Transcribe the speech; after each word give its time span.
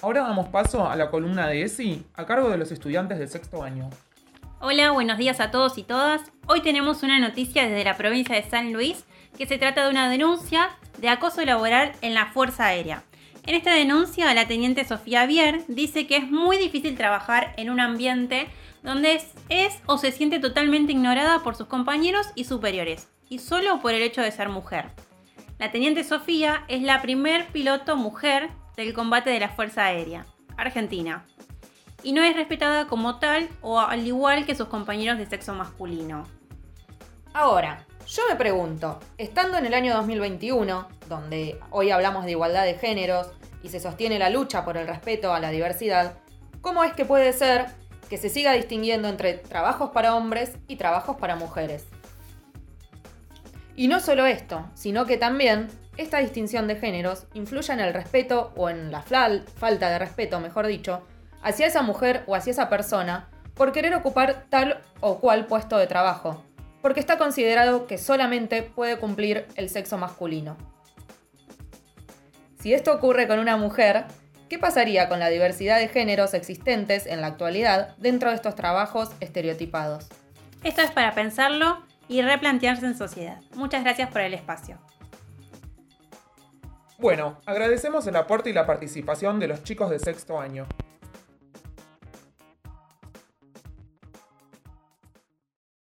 Ahora 0.00 0.22
damos 0.22 0.48
paso 0.48 0.88
a 0.88 0.96
la 0.96 1.10
columna 1.10 1.48
de 1.48 1.62
ESI 1.62 2.06
a 2.14 2.24
cargo 2.24 2.48
de 2.48 2.56
los 2.56 2.72
estudiantes 2.72 3.18
del 3.18 3.28
sexto 3.28 3.62
año. 3.62 3.90
Hola, 4.60 4.90
buenos 4.92 5.18
días 5.18 5.38
a 5.38 5.50
todos 5.50 5.76
y 5.76 5.82
todas. 5.82 6.22
Hoy 6.46 6.62
tenemos 6.62 7.02
una 7.02 7.20
noticia 7.20 7.64
desde 7.64 7.84
la 7.84 7.96
provincia 7.96 8.34
de 8.34 8.42
San 8.48 8.72
Luis 8.72 9.04
que 9.36 9.46
se 9.46 9.58
trata 9.58 9.84
de 9.84 9.90
una 9.90 10.08
denuncia 10.08 10.70
de 10.98 11.10
acoso 11.10 11.44
laboral 11.44 11.92
en 12.00 12.14
la 12.14 12.26
Fuerza 12.26 12.66
Aérea. 12.66 13.02
En 13.48 13.54
esta 13.54 13.72
denuncia, 13.72 14.34
la 14.34 14.46
teniente 14.46 14.84
Sofía 14.84 15.24
Bier 15.24 15.64
dice 15.68 16.06
que 16.06 16.18
es 16.18 16.30
muy 16.30 16.58
difícil 16.58 16.98
trabajar 16.98 17.54
en 17.56 17.70
un 17.70 17.80
ambiente 17.80 18.46
donde 18.82 19.14
es, 19.14 19.32
es, 19.48 19.78
o 19.86 19.96
se 19.96 20.12
siente 20.12 20.38
totalmente 20.38 20.92
ignorada 20.92 21.42
por 21.42 21.56
sus 21.56 21.66
compañeros 21.66 22.26
y 22.34 22.44
superiores, 22.44 23.08
y 23.30 23.38
solo 23.38 23.80
por 23.80 23.94
el 23.94 24.02
hecho 24.02 24.20
de 24.20 24.32
ser 24.32 24.50
mujer. 24.50 24.90
La 25.58 25.70
teniente 25.70 26.04
Sofía 26.04 26.66
es 26.68 26.82
la 26.82 27.00
primer 27.00 27.46
piloto 27.46 27.96
mujer 27.96 28.50
del 28.76 28.92
combate 28.92 29.30
de 29.30 29.40
la 29.40 29.48
Fuerza 29.48 29.86
Aérea, 29.86 30.26
Argentina, 30.58 31.24
y 32.02 32.12
no 32.12 32.22
es 32.22 32.36
respetada 32.36 32.86
como 32.86 33.18
tal 33.18 33.48
o 33.62 33.80
al 33.80 34.06
igual 34.06 34.44
que 34.44 34.56
sus 34.56 34.68
compañeros 34.68 35.16
de 35.16 35.24
sexo 35.24 35.54
masculino. 35.54 36.24
Ahora, 37.32 37.86
yo 38.08 38.22
me 38.28 38.36
pregunto, 38.36 39.00
estando 39.16 39.58
en 39.58 39.66
el 39.66 39.74
año 39.74 39.94
2021, 39.94 40.88
donde 41.08 41.60
hoy 41.70 41.90
hablamos 41.90 42.24
de 42.24 42.30
igualdad 42.30 42.64
de 42.64 42.74
géneros 42.74 43.37
y 43.62 43.68
se 43.68 43.80
sostiene 43.80 44.18
la 44.18 44.30
lucha 44.30 44.64
por 44.64 44.76
el 44.76 44.86
respeto 44.86 45.32
a 45.32 45.40
la 45.40 45.50
diversidad, 45.50 46.14
¿cómo 46.60 46.84
es 46.84 46.92
que 46.92 47.04
puede 47.04 47.32
ser 47.32 47.66
que 48.08 48.18
se 48.18 48.28
siga 48.28 48.52
distinguiendo 48.52 49.08
entre 49.08 49.34
trabajos 49.34 49.90
para 49.90 50.14
hombres 50.14 50.52
y 50.66 50.76
trabajos 50.76 51.16
para 51.16 51.36
mujeres? 51.36 51.84
Y 53.76 53.88
no 53.88 54.00
solo 54.00 54.26
esto, 54.26 54.68
sino 54.74 55.06
que 55.06 55.18
también 55.18 55.68
esta 55.96 56.18
distinción 56.18 56.66
de 56.68 56.76
géneros 56.76 57.26
influye 57.34 57.72
en 57.72 57.80
el 57.80 57.92
respeto 57.92 58.52
o 58.56 58.70
en 58.70 58.90
la 58.90 59.02
falta 59.02 59.90
de 59.90 59.98
respeto, 59.98 60.40
mejor 60.40 60.66
dicho, 60.66 61.02
hacia 61.42 61.66
esa 61.66 61.82
mujer 61.82 62.24
o 62.26 62.34
hacia 62.34 62.52
esa 62.52 62.68
persona 62.68 63.28
por 63.54 63.72
querer 63.72 63.94
ocupar 63.94 64.46
tal 64.48 64.80
o 65.00 65.18
cual 65.18 65.46
puesto 65.46 65.76
de 65.76 65.86
trabajo, 65.88 66.44
porque 66.80 67.00
está 67.00 67.18
considerado 67.18 67.86
que 67.86 67.98
solamente 67.98 68.62
puede 68.62 68.98
cumplir 68.98 69.46
el 69.56 69.68
sexo 69.68 69.98
masculino. 69.98 70.56
Si 72.60 72.74
esto 72.74 72.92
ocurre 72.92 73.28
con 73.28 73.38
una 73.38 73.56
mujer, 73.56 74.04
¿qué 74.48 74.58
pasaría 74.58 75.08
con 75.08 75.20
la 75.20 75.28
diversidad 75.28 75.78
de 75.78 75.88
géneros 75.88 76.34
existentes 76.34 77.06
en 77.06 77.20
la 77.20 77.28
actualidad 77.28 77.96
dentro 77.98 78.30
de 78.30 78.36
estos 78.36 78.56
trabajos 78.56 79.10
estereotipados? 79.20 80.08
Esto 80.64 80.82
es 80.82 80.90
para 80.90 81.14
pensarlo 81.14 81.78
y 82.08 82.20
replantearse 82.22 82.84
en 82.86 82.98
sociedad. 82.98 83.40
Muchas 83.54 83.84
gracias 83.84 84.10
por 84.10 84.22
el 84.22 84.34
espacio. 84.34 84.78
Bueno, 86.98 87.38
agradecemos 87.46 88.04
el 88.08 88.16
aporte 88.16 88.50
y 88.50 88.52
la 88.52 88.66
participación 88.66 89.38
de 89.38 89.46
los 89.46 89.62
chicos 89.62 89.88
de 89.88 90.00
sexto 90.00 90.40
año. 90.40 90.66